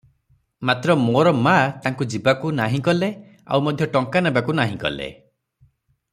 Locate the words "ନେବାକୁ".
4.29-4.57